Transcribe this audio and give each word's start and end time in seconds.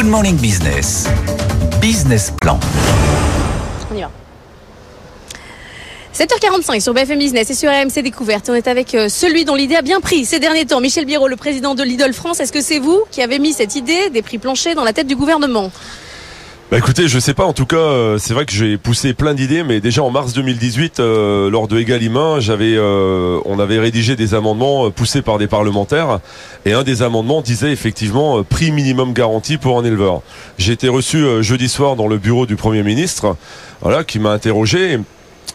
Good 0.00 0.08
Morning 0.08 0.38
Business. 0.38 1.06
Business 1.78 2.32
Plan. 2.40 2.58
On 3.92 3.94
y 3.94 4.00
va. 4.00 4.10
7h45 6.14 6.80
sur 6.80 6.94
BFM 6.94 7.18
Business 7.18 7.50
et 7.50 7.54
sur 7.54 7.70
RMC 7.70 8.02
Découverte. 8.02 8.48
On 8.48 8.54
est 8.54 8.66
avec 8.66 8.94
euh, 8.94 9.10
celui 9.10 9.44
dont 9.44 9.54
l'idée 9.54 9.76
a 9.76 9.82
bien 9.82 10.00
pris 10.00 10.24
ces 10.24 10.38
derniers 10.38 10.64
temps. 10.64 10.80
Michel 10.80 11.04
Biro, 11.04 11.28
le 11.28 11.36
président 11.36 11.74
de 11.74 11.82
Lidl 11.82 12.14
France. 12.14 12.40
Est-ce 12.40 12.50
que 12.50 12.62
c'est 12.62 12.78
vous 12.78 13.04
qui 13.10 13.20
avez 13.20 13.38
mis 13.38 13.52
cette 13.52 13.76
idée 13.76 14.08
des 14.08 14.22
prix 14.22 14.38
planchers 14.38 14.74
dans 14.74 14.84
la 14.84 14.94
tête 14.94 15.06
du 15.06 15.16
gouvernement? 15.16 15.70
Bah 16.70 16.78
écoutez, 16.78 17.08
je 17.08 17.18
sais 17.18 17.34
pas. 17.34 17.44
En 17.46 17.52
tout 17.52 17.66
cas, 17.66 17.76
euh, 17.78 18.18
c'est 18.18 18.32
vrai 18.32 18.46
que 18.46 18.52
j'ai 18.52 18.78
poussé 18.78 19.12
plein 19.12 19.34
d'idées, 19.34 19.64
mais 19.64 19.80
déjà 19.80 20.04
en 20.04 20.10
mars 20.10 20.34
2018, 20.34 21.00
euh, 21.00 21.50
lors 21.50 21.66
de 21.66 21.76
Egalim 21.80 22.38
j'avais, 22.38 22.76
euh, 22.76 23.40
on 23.44 23.58
avait 23.58 23.80
rédigé 23.80 24.14
des 24.14 24.34
amendements 24.34 24.88
poussés 24.92 25.20
par 25.20 25.38
des 25.38 25.48
parlementaires, 25.48 26.20
et 26.64 26.72
un 26.72 26.84
des 26.84 27.02
amendements 27.02 27.40
disait 27.40 27.72
effectivement 27.72 28.44
prix 28.44 28.70
minimum 28.70 29.14
garanti 29.14 29.56
pour 29.56 29.80
un 29.80 29.84
éleveur. 29.84 30.22
J'ai 30.58 30.72
été 30.72 30.88
reçu 30.88 31.42
jeudi 31.42 31.68
soir 31.68 31.96
dans 31.96 32.06
le 32.06 32.18
bureau 32.18 32.46
du 32.46 32.54
Premier 32.54 32.84
ministre, 32.84 33.34
voilà, 33.82 34.04
qui 34.04 34.20
m'a 34.20 34.30
interrogé. 34.30 35.00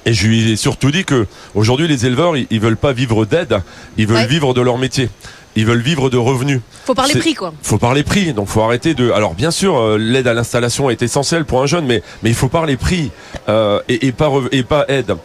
Et 0.06 0.14
je 0.14 0.28
lui 0.28 0.52
ai 0.52 0.56
surtout 0.58 0.92
dit 0.92 1.06
que 1.06 1.28
aujourd'hui 1.56 1.88
les 1.88 2.06
éleveurs 2.06 2.36
ils, 2.36 2.60
veulent 2.60 2.76
pas 2.76 2.92
vivre 2.92 3.26
d'aide, 3.26 3.62
ils 3.98 4.06
veulent 4.06 4.28
vivre 4.28 4.54
de 4.54 4.60
leur 4.60 4.78
métier 4.78 5.10
ils 5.56 5.66
veulent 5.66 5.82
vivre 5.82 6.10
de 6.10 6.18
revenus. 6.18 6.62
Faut 6.86 6.94
parler 6.94 7.16
prix 7.16 7.34
quoi. 7.34 7.54
Faut 7.62 7.78
parler 7.78 8.04
prix, 8.04 8.34
donc 8.34 8.48
faut 8.48 8.62
arrêter 8.62 8.94
de. 8.94 9.12
Alors 9.12 9.34
bien 9.34 9.52
sûr, 9.52 9.78
euh, 9.78 9.98
l'aide 9.98 10.28
à 10.28 10.34
l'installation 10.34 10.90
est 10.90 11.02
essentielle 11.02 11.46
pour 11.46 11.62
un 11.62 11.68
jeune, 11.68 11.86
mais 11.86 12.04
mais 12.24 12.30
il 12.30 12.36
faut 12.36 12.50
parler 12.50 12.78
prix 12.78 13.12
euh, 13.50 13.80
et, 13.88 14.08
et, 14.08 14.12
pas 14.12 14.32
et 14.52 14.64
pas 14.64 14.86
aide. 14.88 15.16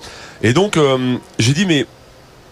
Et 0.42 0.52
donc 0.52 0.76
euh, 0.76 1.16
j'ai 1.38 1.52
dit 1.52 1.66
mais 1.66 1.86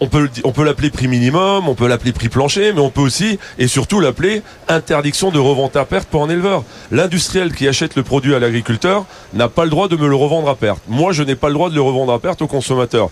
on 0.01 0.07
peut 0.07 0.29
on 0.43 0.51
peut 0.51 0.63
l'appeler 0.63 0.89
prix 0.89 1.07
minimum, 1.07 1.67
on 1.67 1.75
peut 1.75 1.87
l'appeler 1.87 2.11
prix 2.11 2.29
plancher, 2.29 2.73
mais 2.73 2.81
on 2.81 2.89
peut 2.89 3.01
aussi 3.01 3.39
et 3.57 3.67
surtout 3.67 3.99
l'appeler 3.99 4.41
interdiction 4.67 5.31
de 5.31 5.39
revente 5.39 5.75
à 5.75 5.85
perte 5.85 6.07
pour 6.07 6.23
un 6.23 6.29
éleveur. 6.29 6.63
L'industriel 6.91 7.53
qui 7.53 7.67
achète 7.67 7.95
le 7.95 8.03
produit 8.03 8.35
à 8.35 8.39
l'agriculteur 8.39 9.05
n'a 9.33 9.49
pas 9.49 9.63
le 9.63 9.69
droit 9.69 9.87
de 9.87 9.95
me 9.95 10.07
le 10.07 10.15
revendre 10.15 10.49
à 10.49 10.55
perte. 10.55 10.81
Moi, 10.87 11.11
je 11.11 11.23
n'ai 11.23 11.35
pas 11.35 11.47
le 11.47 11.53
droit 11.53 11.69
de 11.69 11.75
le 11.75 11.81
revendre 11.81 12.13
à 12.13 12.19
perte 12.19 12.41
au 12.41 12.47
consommateur 12.47 13.09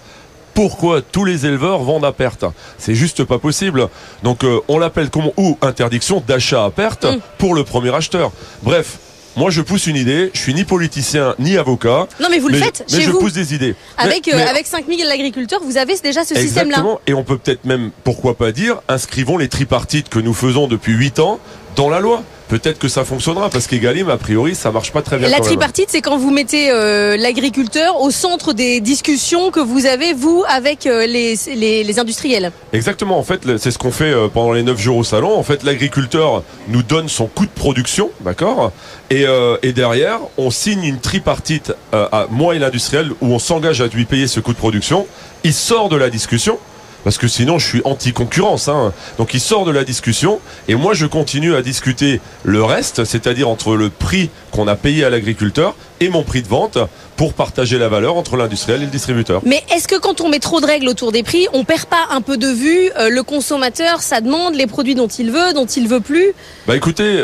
pourquoi 0.57 1.03
tous 1.03 1.23
les 1.23 1.45
éleveurs 1.45 1.83
vendent 1.83 2.03
à 2.03 2.11
perte. 2.11 2.43
C'est 2.79 2.95
juste 2.95 3.23
pas 3.23 3.37
possible. 3.37 3.89
Donc 4.23 4.43
euh, 4.43 4.59
on 4.67 4.79
l'appelle 4.79 5.11
comment 5.11 5.31
ou 5.37 5.55
interdiction 5.61 6.23
d'achat 6.27 6.65
à 6.65 6.71
perte 6.71 7.05
mm. 7.05 7.19
pour 7.37 7.53
le 7.53 7.63
premier 7.63 7.93
acheteur. 7.93 8.31
Bref, 8.63 8.97
moi, 9.35 9.51
je 9.51 9.61
pousse 9.61 9.85
une 9.85 9.97
idée. 9.97 10.31
Je 10.33 10.39
suis 10.39 10.55
ni 10.55 10.63
politicien 10.63 11.35
ni 11.37 11.57
avocat. 11.57 12.07
Non, 12.19 12.29
mais 12.31 12.39
vous 12.39 12.47
le 12.47 12.57
faites 12.57 12.83
mais 12.91 13.01
je 13.01 13.11
pousse 13.11 13.33
des 13.33 13.53
idées. 13.53 13.75
Avec, 13.99 14.27
euh, 14.27 14.47
avec 14.47 14.65
5000 14.65 15.05
agriculteurs, 15.11 15.59
vous 15.63 15.77
avez 15.77 15.95
déjà 15.99 16.23
ce 16.23 16.33
système-là. 16.33 16.77
Exactement. 16.77 17.01
Et 17.05 17.13
on 17.13 17.23
peut 17.23 17.37
peut-être 17.37 17.63
même, 17.63 17.91
pourquoi 18.03 18.35
pas 18.35 18.51
dire, 18.51 18.81
inscrivons 18.87 19.37
les 19.37 19.49
tripartites 19.49 20.09
que 20.09 20.17
nous 20.17 20.33
faisons 20.33 20.67
depuis 20.67 20.93
8 20.93 21.19
ans 21.19 21.39
dans 21.75 21.87
la 21.87 21.99
loi 21.99 22.23
peut-être 22.47 22.79
que 22.79 22.87
ça 22.87 23.05
fonctionnera 23.05 23.49
parce 23.49 23.67
qu'Egalim, 23.67 24.09
a 24.09 24.17
priori, 24.17 24.55
ça 24.55 24.71
marche 24.71 24.91
pas 24.91 25.01
très 25.01 25.17
bien. 25.17 25.29
La 25.29 25.39
tripartite, 25.39 25.89
c'est 25.89 26.01
quand 26.01 26.17
vous 26.17 26.31
mettez 26.31 26.69
euh, 26.71 27.17
l'agriculteur 27.17 28.01
au 28.01 28.11
centre 28.11 28.53
des 28.53 28.79
discussions 28.79 29.51
que 29.51 29.59
vous 29.59 29.85
avez, 29.85 30.13
vous, 30.13 30.43
avec 30.47 30.85
euh, 30.85 31.05
les, 31.05 31.35
les, 31.55 31.99
industriels. 31.99 32.51
Exactement. 32.73 33.17
En 33.17 33.23
fait, 33.23 33.57
c'est 33.57 33.71
ce 33.71 33.77
qu'on 33.77 33.91
fait 33.91 34.11
euh, 34.11 34.27
pendant 34.27 34.53
les 34.53 34.63
9 34.63 34.79
jours 34.79 34.97
au 34.97 35.03
salon. 35.03 35.37
En 35.37 35.43
fait, 35.43 35.63
l'agriculteur 35.63 36.43
nous 36.67 36.83
donne 36.83 37.09
son 37.09 37.27
coût 37.27 37.45
de 37.45 37.51
production, 37.51 38.09
d'accord? 38.21 38.71
Et, 39.09 39.25
et, 39.63 39.71
derrière, 39.71 40.19
on 40.37 40.51
signe 40.51 40.83
une 40.83 40.99
tripartite 40.99 41.73
à 41.93 42.27
moi 42.29 42.55
et 42.55 42.59
l'industriel 42.59 43.11
où 43.21 43.27
on 43.27 43.39
s'engage 43.39 43.79
à 43.79 43.87
lui 43.87 44.03
payer 44.03 44.27
ce 44.27 44.41
coût 44.41 44.51
de 44.51 44.57
production. 44.57 45.07
Il 45.45 45.53
sort 45.53 45.87
de 45.87 45.95
la 45.95 46.09
discussion 46.09 46.59
parce 47.07 47.17
que 47.17 47.29
sinon 47.29 47.57
je 47.57 47.65
suis 47.65 47.81
anti-concurrence. 47.85 48.67
Hein. 48.67 48.91
Donc 49.17 49.33
il 49.33 49.39
sort 49.39 49.63
de 49.63 49.71
la 49.71 49.85
discussion 49.85 50.41
et 50.67 50.75
moi 50.75 50.93
je 50.93 51.05
continue 51.05 51.55
à 51.55 51.61
discuter 51.61 52.19
le 52.43 52.61
reste, 52.65 53.05
c'est-à-dire 53.05 53.47
entre 53.47 53.77
le 53.77 53.89
prix 53.89 54.29
qu'on 54.51 54.67
a 54.67 54.75
payé 54.75 55.05
à 55.05 55.09
l'agriculteur 55.09 55.73
et 56.01 56.09
mon 56.09 56.23
prix 56.23 56.41
de 56.41 56.49
vente 56.49 56.77
pour 57.15 57.31
partager 57.31 57.77
la 57.77 57.87
valeur 57.87 58.17
entre 58.17 58.35
l'industriel 58.35 58.81
et 58.81 58.85
le 58.87 58.91
distributeur. 58.91 59.39
Mais 59.45 59.63
est-ce 59.73 59.87
que 59.87 59.97
quand 59.97 60.19
on 60.19 60.27
met 60.27 60.39
trop 60.39 60.59
de 60.59 60.65
règles 60.65 60.89
autour 60.89 61.13
des 61.13 61.23
prix, 61.23 61.47
on 61.53 61.63
perd 61.63 61.85
pas 61.85 62.07
un 62.11 62.19
peu 62.19 62.35
de 62.35 62.49
vue 62.49 62.91
euh, 62.99 63.07
le 63.07 63.23
consommateur, 63.23 64.01
ça 64.01 64.19
demande 64.19 64.55
les 64.55 64.67
produits 64.67 64.95
dont 64.95 65.07
il 65.07 65.31
veut, 65.31 65.53
dont 65.53 65.65
il 65.65 65.87
veut 65.87 66.01
plus? 66.01 66.33
Bah 66.67 66.75
écoutez, 66.75 67.23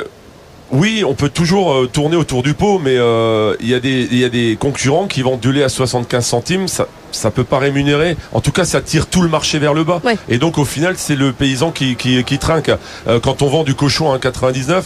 oui, 0.72 1.04
on 1.06 1.14
peut 1.14 1.28
toujours 1.28 1.74
euh, 1.74 1.90
tourner 1.92 2.16
autour 2.16 2.42
du 2.42 2.54
pot, 2.54 2.80
mais 2.80 2.96
euh, 2.96 3.54
il 3.60 3.68
y, 3.68 3.76
a 4.24 4.30
des 4.30 4.58
concurrents 4.58 5.08
qui 5.08 5.24
vendent 5.24 5.42
du 5.42 5.52
lait 5.52 5.64
à 5.64 5.68
75 5.68 6.26
centimes. 6.26 6.68
Ça, 6.70 6.88
ça 7.16 7.32
peut 7.32 7.44
pas 7.44 7.60
rémunérer. 7.60 8.18
En 8.32 8.42
tout 8.42 8.52
cas, 8.52 8.66
ça 8.66 8.82
tire 8.82 9.08
tout 9.08 9.22
le 9.22 9.30
marché 9.30 9.60
vers 9.60 9.74
le 9.74 9.84
bas. 9.84 10.02
Et 10.30 10.38
donc, 10.38 10.58
au 10.58 10.66
final, 10.66 10.96
c'est 10.98 11.16
le 11.16 11.32
paysan 11.32 11.72
qui, 11.72 11.96
qui, 11.96 12.40
trinque. 12.40 12.72
Euh, 13.08 13.20
quand 13.20 13.42
on 13.42 13.48
vend 13.48 13.64
du 13.64 13.76
cochon 13.76 14.12
à 14.12 14.18
1,99, 14.18 14.84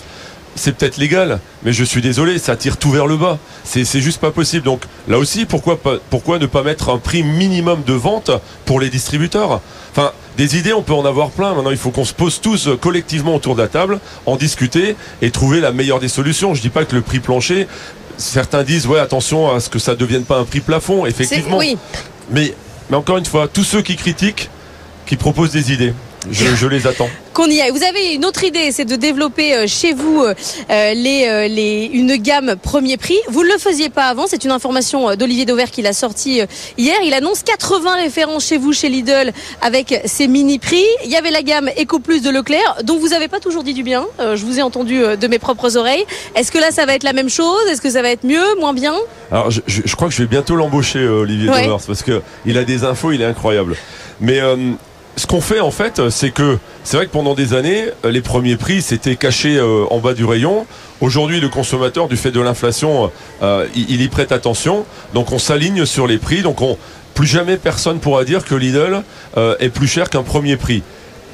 c'est 0.57 0.75
peut-être 0.75 0.97
légal, 0.97 1.39
mais 1.63 1.71
je 1.71 1.83
suis 1.83 2.01
désolé, 2.01 2.39
ça 2.39 2.55
tire 2.55 2.77
tout 2.77 2.89
vers 2.89 3.05
le 3.05 3.15
bas. 3.15 3.37
C'est 3.63 3.85
juste 4.01 4.19
pas 4.19 4.31
possible. 4.31 4.63
Donc 4.63 4.81
là 5.07 5.17
aussi, 5.17 5.45
pourquoi, 5.45 5.79
pourquoi 6.09 6.39
ne 6.39 6.47
pas 6.47 6.63
mettre 6.63 6.89
un 6.89 6.97
prix 6.97 7.23
minimum 7.23 7.83
de 7.85 7.93
vente 7.93 8.31
pour 8.65 8.79
les 8.79 8.89
distributeurs? 8.89 9.61
Enfin, 9.91 10.11
des 10.37 10.57
idées, 10.57 10.73
on 10.73 10.81
peut 10.81 10.93
en 10.93 11.05
avoir 11.05 11.29
plein. 11.29 11.53
Maintenant, 11.53 11.71
il 11.71 11.77
faut 11.77 11.91
qu'on 11.91 12.05
se 12.05 12.13
pose 12.13 12.41
tous 12.41 12.67
euh, 12.67 12.75
collectivement 12.75 13.35
autour 13.35 13.55
de 13.55 13.61
la 13.61 13.67
table, 13.67 13.99
en 14.25 14.35
discuter 14.35 14.95
et 15.21 15.31
trouver 15.31 15.59
la 15.59 15.71
meilleure 15.71 15.99
des 15.99 16.07
solutions. 16.07 16.53
Je 16.53 16.61
dis 16.61 16.69
pas 16.69 16.85
que 16.85 16.95
le 16.95 17.01
prix 17.01 17.19
plancher, 17.19 17.67
certains 18.17 18.63
disent 18.63 18.87
ouais 18.87 18.99
attention 18.99 19.53
à 19.53 19.59
ce 19.59 19.69
que 19.69 19.79
ça 19.79 19.93
ne 19.93 19.97
devienne 19.97 20.23
pas 20.23 20.37
un 20.37 20.43
prix 20.43 20.59
plafond. 20.59 21.05
Effectivement. 21.05 21.57
Oui. 21.57 21.77
Mais, 22.29 22.53
encore 22.91 23.17
une 23.17 23.25
fois, 23.25 23.47
tous 23.47 23.63
ceux 23.63 23.81
qui 23.81 23.95
critiquent, 23.95 24.49
qui 25.05 25.15
proposent 25.15 25.51
des 25.51 25.71
idées. 25.71 25.93
Je, 26.29 26.67
les 26.67 26.87
attends. 26.87 27.09
Qu'on 27.33 27.45
y 27.45 27.61
aille. 27.61 27.71
Vous 27.71 27.83
avez 27.83 28.13
une 28.13 28.25
autre 28.25 28.43
idée, 28.43 28.71
c'est 28.71 28.85
de 28.85 28.95
développer 28.95 29.53
euh, 29.53 29.67
chez 29.67 29.93
vous 29.93 30.23
euh, 30.23 30.33
euh, 30.69 30.93
les, 30.93 31.47
les, 31.47 31.89
une 31.93 32.15
gamme 32.15 32.55
premier 32.61 32.97
prix. 32.97 33.17
Vous 33.29 33.43
ne 33.43 33.49
le 33.49 33.57
faisiez 33.57 33.89
pas 33.89 34.05
avant, 34.05 34.25
c'est 34.27 34.43
une 34.43 34.51
information 34.51 35.15
d'Olivier 35.15 35.45
Dauvert 35.45 35.71
qui 35.71 35.81
l'a 35.81 35.93
sorti 35.93 36.41
hier. 36.77 36.95
Il 37.05 37.13
annonce 37.13 37.43
80 37.43 37.95
références 37.95 38.45
chez 38.45 38.57
vous, 38.57 38.73
chez 38.73 38.89
Lidl, 38.89 39.31
avec 39.61 40.01
ces 40.05 40.27
mini 40.27 40.59
prix. 40.59 40.85
Il 41.05 41.11
y 41.11 41.15
avait 41.15 41.31
la 41.31 41.43
gamme 41.43 41.69
Eco 41.79 41.99
Plus 41.99 42.21
de 42.21 42.29
Leclerc, 42.29 42.77
dont 42.83 42.97
vous 42.97 43.09
n'avez 43.09 43.27
pas 43.27 43.39
toujours 43.39 43.63
dit 43.63 43.73
du 43.73 43.83
bien. 43.83 44.05
je 44.19 44.43
vous 44.43 44.59
ai 44.59 44.61
entendu 44.61 44.99
de 44.99 45.27
mes 45.27 45.39
propres 45.39 45.77
oreilles. 45.77 46.05
Est-ce 46.35 46.51
que 46.51 46.57
là, 46.57 46.71
ça 46.71 46.85
va 46.85 46.95
être 46.95 47.03
la 47.03 47.13
même 47.13 47.29
chose? 47.29 47.59
Est-ce 47.69 47.81
que 47.81 47.89
ça 47.89 48.01
va 48.01 48.09
être 48.09 48.23
mieux, 48.23 48.55
moins 48.59 48.73
bien? 48.73 48.95
Alors, 49.31 49.51
je, 49.51 49.61
je, 49.67 49.95
crois 49.95 50.07
que 50.07 50.13
je 50.13 50.21
vais 50.21 50.27
bientôt 50.27 50.55
l'embaucher, 50.55 51.07
Olivier 51.07 51.49
ouais. 51.49 51.67
parce 51.85 52.03
que 52.03 52.21
il 52.45 52.57
a 52.57 52.63
des 52.63 52.83
infos, 52.83 53.11
il 53.11 53.21
est 53.21 53.25
incroyable. 53.25 53.75
Mais 54.19 54.41
ce 55.17 55.25
qu'on 55.25 55.41
fait 55.41 55.59
en 55.59 55.71
fait, 55.71 56.09
c'est 56.09 56.29
que 56.29 56.59
c'est 56.83 56.95
vrai 56.95 57.07
que 57.07 57.11
pendant 57.11 57.33
des 57.33 57.53
années, 57.55 57.85
les 58.05 58.21
premiers 58.21 58.55
prix 58.55 58.81
s'étaient 58.81 59.15
cachés 59.15 59.57
euh, 59.57 59.85
en 59.89 59.97
bas 59.97 60.13
du 60.13 60.23
rayon. 60.23 60.65
Aujourd'hui, 61.01 61.39
le 61.39 61.49
consommateur, 61.49 62.07
du 62.07 62.15
fait 62.15 62.31
de 62.31 62.39
l'inflation, 62.39 63.11
euh, 63.41 63.67
il, 63.75 64.01
y 64.01 64.07
prête 64.07 64.31
attention. 64.31 64.85
Donc 65.15 65.31
on 65.31 65.39
s'aligne 65.39 65.85
sur 65.85 66.05
les 66.05 66.19
prix. 66.19 66.43
Donc 66.43 66.61
on, 66.61 66.77
plus 67.15 67.25
jamais 67.25 67.57
personne 67.57 67.99
pourra 67.99 68.25
dire 68.25 68.45
que 68.45 68.53
Lidl 68.53 69.01
euh, 69.37 69.55
est 69.59 69.69
plus 69.69 69.87
cher 69.87 70.09
qu'un 70.09 70.23
premier 70.23 70.55
prix 70.55 70.83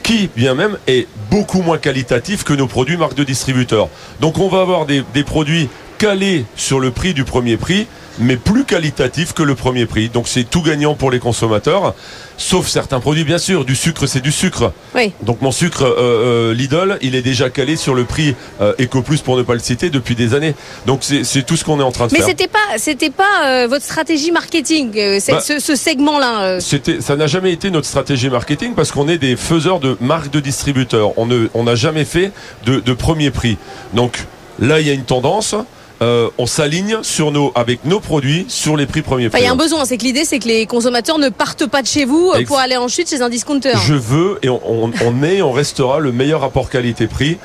qui 0.01 0.29
bien 0.35 0.53
même 0.53 0.77
est 0.87 1.07
beaucoup 1.31 1.61
moins 1.61 1.77
qualitatif 1.77 2.43
que 2.43 2.51
nos 2.51 2.67
produits 2.67 2.97
marques 2.97 3.15
de 3.15 3.23
distributeurs. 3.23 3.87
Donc 4.19 4.37
on 4.37 4.49
va 4.49 4.59
avoir 4.59 4.85
des 4.85 5.23
produits 5.25 5.69
calés 5.97 6.45
sur 6.57 6.81
le 6.81 6.91
prix 6.91 7.13
du 7.13 7.23
premier 7.23 7.55
prix 7.55 7.87
mais 8.19 8.37
plus 8.37 8.65
qualitatif 8.65 9.33
que 9.33 9.43
le 9.43 9.55
premier 9.55 9.85
prix. 9.85 10.09
Donc 10.09 10.27
c'est 10.27 10.43
tout 10.43 10.61
gagnant 10.61 10.95
pour 10.95 11.11
les 11.11 11.19
consommateurs, 11.19 11.93
sauf 12.37 12.67
certains 12.67 12.99
produits, 12.99 13.23
bien 13.23 13.37
sûr. 13.37 13.65
Du 13.65 13.75
sucre, 13.75 14.05
c'est 14.07 14.21
du 14.21 14.31
sucre. 14.31 14.71
Oui. 14.95 15.11
Donc 15.23 15.41
mon 15.41 15.51
sucre 15.51 15.83
euh, 15.83 16.51
euh, 16.51 16.53
Lidl, 16.53 16.97
il 17.01 17.15
est 17.15 17.21
déjà 17.21 17.49
calé 17.49 17.75
sur 17.75 17.95
le 17.95 18.03
prix 18.03 18.35
euh, 18.61 18.73
EcoPlus 18.79 19.19
pour 19.19 19.37
ne 19.37 19.43
pas 19.43 19.53
le 19.53 19.59
citer 19.59 19.89
depuis 19.89 20.15
des 20.15 20.33
années. 20.33 20.55
Donc 20.85 21.03
c'est 21.03 21.45
tout 21.45 21.57
ce 21.57 21.63
qu'on 21.63 21.79
est 21.79 21.83
en 21.83 21.91
train 21.91 22.07
de 22.07 22.13
mais 22.13 22.19
faire. 22.19 22.27
Mais 22.27 22.31
c'était 22.31 22.47
pas 22.47 22.77
c'était 22.77 23.09
pas 23.09 23.67
votre 23.67 23.85
stratégie 23.85 24.31
marketing, 24.31 24.91
bah, 25.27 25.39
ce, 25.41 25.59
ce 25.59 25.75
segment-là. 25.75 26.59
C'était 26.59 27.01
ça 27.01 27.15
n'a 27.15 27.27
jamais 27.27 27.51
été 27.51 27.71
notre 27.71 27.87
stratégie 27.87 28.29
marketing 28.29 28.73
parce 28.75 28.91
qu'on 28.91 29.07
est 29.07 29.17
des 29.17 29.35
faiseurs 29.35 29.79
de 29.79 29.97
marques 30.01 30.31
de 30.31 30.39
distributeurs. 30.39 31.17
On 31.17 31.25
ne 31.25 31.47
on 31.53 31.63
n'a 31.63 31.75
jamais 31.75 32.05
fait 32.05 32.31
de, 32.65 32.79
de 32.79 32.93
premier 32.93 33.31
prix. 33.31 33.57
Donc 33.93 34.25
là 34.59 34.79
il 34.79 34.87
y 34.87 34.89
a 34.89 34.93
une 34.93 35.05
tendance. 35.05 35.55
Euh, 36.03 36.29
on 36.37 36.45
s'aligne 36.45 36.97
sur 37.01 37.31
nos, 37.31 37.53
avec 37.55 37.85
nos 37.85 38.01
produits 38.01 38.45
sur 38.49 38.75
les 38.75 38.85
prix 38.85 39.01
premiers 39.01 39.29
prix. 39.29 39.39
Il 39.39 39.45
y 39.45 39.47
a 39.47 39.51
un 39.51 39.55
besoin, 39.55 39.85
c'est 39.85 39.97
que 39.97 40.03
l'idée, 40.03 40.25
c'est 40.25 40.39
que 40.39 40.49
les 40.49 40.65
consommateurs 40.65 41.17
ne 41.17 41.29
partent 41.29 41.65
pas 41.65 41.81
de 41.81 41.87
chez 41.87 42.03
vous 42.03 42.33
euh, 42.35 42.43
pour 42.45 42.59
aller 42.59 42.75
ensuite 42.75 43.09
chez 43.09 43.21
un 43.21 43.29
discounter. 43.29 43.71
Je 43.87 43.93
veux 43.93 44.37
et 44.43 44.49
on, 44.49 44.91
est, 45.23 45.41
on 45.41 45.53
restera 45.53 45.99
le 45.99 46.11
meilleur 46.11 46.41
rapport 46.41 46.69
qualité-prix. 46.69 47.37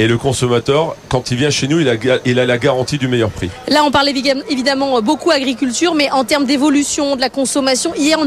Et 0.00 0.08
le 0.08 0.16
consommateur, 0.16 0.96
quand 1.10 1.30
il 1.30 1.36
vient 1.36 1.50
chez 1.50 1.68
nous, 1.68 1.78
il 1.78 1.86
a, 1.86 1.94
il 2.24 2.38
a 2.38 2.46
la 2.46 2.56
garantie 2.56 2.96
du 2.96 3.06
meilleur 3.06 3.28
prix. 3.28 3.50
Là, 3.68 3.84
on 3.84 3.90
parle 3.90 4.08
évidemment 4.08 5.02
beaucoup 5.02 5.30
agriculture, 5.30 5.94
mais 5.94 6.10
en 6.10 6.24
termes 6.24 6.46
d'évolution 6.46 7.16
de 7.16 7.20
la 7.20 7.28
consommation, 7.28 7.92
hier, 7.94 8.18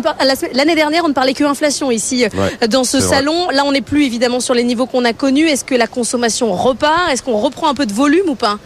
l'année 0.53 0.75
dernière, 0.75 1.03
on 1.03 1.09
ne 1.09 1.13
parlait 1.13 1.33
que 1.33 1.43
inflation 1.43 1.89
ici 1.89 2.25
euh, 2.25 2.67
dans 2.67 2.83
ce 2.83 2.99
salon. 2.99 3.49
Là, 3.49 3.63
on 3.65 3.71
n'est 3.71 3.81
plus 3.81 4.05
évidemment 4.05 4.39
sur 4.39 4.53
les 4.53 4.63
niveaux 4.63 4.85
qu'on 4.85 5.03
a 5.03 5.13
connus. 5.13 5.47
Est-ce 5.47 5.65
que 5.65 5.73
la 5.73 5.87
consommation 5.87 6.53
repart? 6.53 7.11
Est-ce 7.11 7.23
qu'on 7.23 7.39
reprend 7.39 7.69
un 7.69 7.73
peu 7.73 7.87
de 7.87 7.93
volume 7.93 8.29
ou 8.29 8.35
pas? 8.35 8.59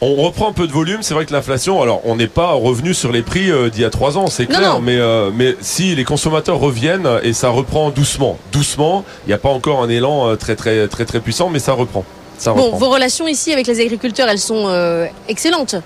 On 0.00 0.14
reprend 0.16 0.48
un 0.48 0.52
peu 0.52 0.66
de 0.66 0.72
volume. 0.72 1.02
C'est 1.02 1.14
vrai 1.14 1.26
que 1.26 1.32
l'inflation, 1.32 1.80
alors 1.82 2.00
on 2.04 2.16
n'est 2.16 2.26
pas 2.26 2.52
revenu 2.52 2.94
sur 2.94 3.12
les 3.12 3.22
prix 3.22 3.50
euh, 3.50 3.70
d'il 3.70 3.82
y 3.82 3.84
a 3.84 3.90
trois 3.90 4.18
ans, 4.18 4.26
c'est 4.26 4.46
clair. 4.46 4.80
Mais, 4.80 4.98
euh, 4.98 5.30
mais 5.34 5.56
si 5.60 5.94
les 5.94 6.04
consommateurs 6.04 6.58
reviennent 6.58 7.08
et 7.22 7.32
ça 7.32 7.48
reprend 7.48 7.90
doucement, 7.90 8.38
doucement, 8.52 9.04
il 9.26 9.28
n'y 9.28 9.34
a 9.34 9.38
pas 9.38 9.48
encore 9.48 9.82
un 9.82 9.88
élan 9.88 10.28
euh, 10.28 10.36
très 10.36 10.56
très 10.56 10.88
très 10.88 11.04
très 11.04 11.20
puissant, 11.20 11.48
mais 11.50 11.58
ça 11.58 11.72
reprend. 11.72 12.04
Ça 12.38 12.52
Bon, 12.52 12.70
vos 12.70 12.90
relations 12.90 13.28
ici 13.28 13.52
avec 13.52 13.66
les 13.66 13.80
agriculteurs, 13.80 14.28
elles 14.28 14.38
sont 14.38 14.64
euh, 14.68 15.06
excellentes. 15.28 15.76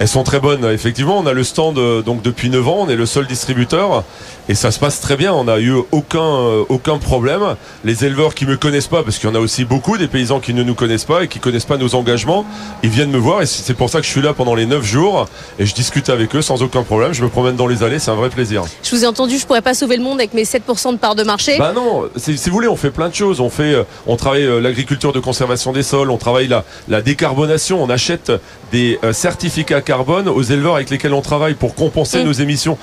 Elles 0.00 0.08
sont 0.08 0.24
très 0.24 0.40
bonnes, 0.40 0.64
effectivement. 0.64 1.18
On 1.18 1.26
a 1.26 1.32
le 1.32 1.44
stand 1.44 1.78
euh, 1.78 2.02
donc 2.02 2.20
depuis 2.20 2.50
9 2.50 2.68
ans, 2.68 2.76
on 2.80 2.88
est 2.88 2.96
le 2.96 3.06
seul 3.06 3.26
distributeur 3.26 4.02
et 4.48 4.54
ça 4.56 4.72
se 4.72 4.80
passe 4.80 5.00
très 5.00 5.16
bien. 5.16 5.32
On 5.32 5.44
n'a 5.44 5.60
eu 5.60 5.72
aucun 5.92 6.20
euh, 6.20 6.64
aucun 6.68 6.98
problème. 6.98 7.42
Les 7.84 8.04
éleveurs 8.04 8.34
qui 8.34 8.44
me 8.44 8.56
connaissent 8.56 8.88
pas, 8.88 9.04
parce 9.04 9.18
qu'il 9.18 9.28
y 9.28 9.32
en 9.32 9.36
a 9.36 9.38
aussi 9.38 9.64
beaucoup 9.64 9.96
des 9.96 10.08
paysans 10.08 10.40
qui 10.40 10.52
ne 10.52 10.64
nous 10.64 10.74
connaissent 10.74 11.04
pas 11.04 11.22
et 11.22 11.28
qui 11.28 11.38
connaissent 11.38 11.64
pas 11.64 11.76
nos 11.76 11.94
engagements, 11.94 12.44
ils 12.82 12.90
viennent 12.90 13.12
me 13.12 13.18
voir 13.18 13.42
et 13.42 13.46
c'est 13.46 13.74
pour 13.74 13.88
ça 13.88 14.00
que 14.00 14.06
je 14.06 14.10
suis 14.10 14.20
là 14.20 14.34
pendant 14.34 14.56
les 14.56 14.66
9 14.66 14.84
jours 14.84 15.28
et 15.60 15.66
je 15.66 15.74
discute 15.74 16.08
avec 16.08 16.34
eux 16.34 16.42
sans 16.42 16.62
aucun 16.62 16.82
problème. 16.82 17.12
Je 17.12 17.22
me 17.22 17.28
promène 17.28 17.54
dans 17.54 17.68
les 17.68 17.84
allées, 17.84 18.00
c'est 18.00 18.10
un 18.10 18.16
vrai 18.16 18.30
plaisir. 18.30 18.64
Je 18.82 18.90
vous 18.90 19.04
ai 19.04 19.06
entendu, 19.06 19.38
je 19.38 19.46
pourrais 19.46 19.62
pas 19.62 19.74
sauver 19.74 19.96
le 19.96 20.02
monde 20.02 20.18
avec 20.18 20.34
mes 20.34 20.44
7% 20.44 20.92
de 20.92 20.98
part 20.98 21.14
de 21.14 21.22
marché. 21.22 21.56
Bah 21.56 21.72
non, 21.72 22.04
si 22.16 22.34
vous 22.34 22.52
voulez, 22.52 22.68
on 22.68 22.76
fait 22.76 22.90
plein 22.90 23.08
de 23.08 23.14
choses. 23.14 23.40
On 23.40 23.48
fait, 23.48 23.74
euh, 23.74 23.84
on 24.08 24.16
travaille 24.16 24.60
l'agriculture 24.60 25.12
de 25.12 25.20
conservation 25.20 25.72
des 25.72 25.84
sols, 25.84 26.10
on 26.10 26.18
travaille 26.18 26.48
la, 26.48 26.64
la 26.88 27.00
décarbonation, 27.00 27.80
on 27.80 27.88
achète 27.88 28.32
des 28.72 28.98
certificats 29.12 29.82
carbone 29.84 30.28
aux 30.28 30.42
éleveurs 30.42 30.74
avec 30.76 30.90
lesquels 30.90 31.14
on 31.14 31.22
travaille 31.22 31.54
pour 31.54 31.74
compenser 31.74 32.22
Mm. 32.22 32.26
nos 32.26 32.32
émissions. 32.32 32.78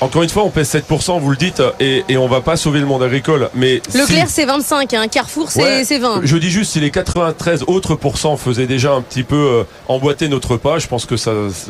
Encore 0.00 0.24
une 0.24 0.28
fois, 0.28 0.42
on 0.42 0.50
pèse 0.50 0.68
7%, 0.68 1.18
vous 1.20 1.30
le 1.30 1.36
dites, 1.36 1.62
et, 1.78 2.04
et 2.08 2.16
on 2.18 2.26
va 2.26 2.40
pas 2.40 2.56
sauver 2.56 2.80
le 2.80 2.84
monde 2.84 3.02
agricole. 3.04 3.48
Mais 3.54 3.80
si- 3.88 3.96
Leclerc, 3.96 4.26
c'est 4.28 4.44
25, 4.44 4.92
hein. 4.92 5.06
Carrefour, 5.08 5.50
c'est 5.52 5.62
Ouais, 5.62 5.84
c'est 5.84 5.98
20. 5.98 6.20
Je 6.24 6.36
dis 6.36 6.50
juste, 6.50 6.72
si 6.72 6.80
les 6.80 6.90
93 6.90 7.62
autres 7.68 7.94
pourcents 7.94 8.36
faisaient 8.36 8.66
déjà 8.66 8.92
un 8.92 9.02
petit 9.02 9.22
peu 9.22 9.36
euh, 9.36 9.62
emboîter 9.86 10.28
notre 10.28 10.56
pas, 10.56 10.78
je 10.80 10.88
pense 10.88 11.06
que 11.06 11.14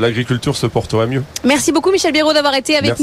l'agriculture 0.01 0.57
se 0.57 0.67
porterait 0.67 1.07
mieux. 1.07 1.23
Merci 1.45 1.71
beaucoup, 1.71 1.93
Michel 1.93 2.13
Béraud, 2.13 2.33
d'avoir 2.33 2.55
été 2.55 2.75
avec 2.77 2.87
Merci 2.89 3.03